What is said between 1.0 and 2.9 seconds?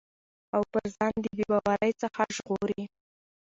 د بې باورٸ څخه ژغوري